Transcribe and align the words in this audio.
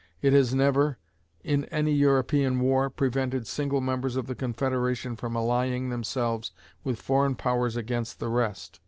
It 0.23 0.33
has 0.33 0.51
never, 0.51 0.97
in 1.43 1.65
any 1.65 1.91
European 1.93 2.59
war, 2.59 2.89
prevented 2.89 3.45
single 3.45 3.81
members 3.81 4.15
of 4.15 4.25
the 4.25 4.33
confederation 4.33 5.15
from 5.15 5.35
allying 5.35 5.89
themselves 5.89 6.51
with 6.83 6.99
foreign 6.99 7.35
powers 7.35 7.75
against 7.75 8.17
the 8.19 8.27
rest. 8.29 8.79